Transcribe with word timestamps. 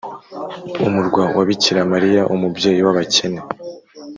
umurwa 0.87 1.23
wa 1.37 1.43
bikira 1.49 1.81
mariya 1.93 2.21
umubyeyi 2.33 2.81
w’abakene 2.85 3.41